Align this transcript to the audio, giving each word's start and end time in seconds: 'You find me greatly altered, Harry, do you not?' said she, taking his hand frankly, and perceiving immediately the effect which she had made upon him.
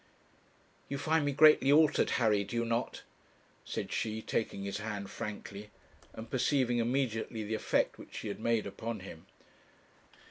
'You 0.89 0.97
find 0.97 1.23
me 1.25 1.31
greatly 1.31 1.71
altered, 1.71 2.09
Harry, 2.17 2.43
do 2.43 2.55
you 2.55 2.65
not?' 2.65 3.03
said 3.63 3.91
she, 3.91 4.19
taking 4.19 4.63
his 4.63 4.79
hand 4.79 5.11
frankly, 5.11 5.69
and 6.13 6.27
perceiving 6.27 6.79
immediately 6.79 7.43
the 7.43 7.53
effect 7.53 7.99
which 7.99 8.15
she 8.17 8.27
had 8.27 8.39
made 8.39 8.65
upon 8.65 9.01
him. 9.01 9.27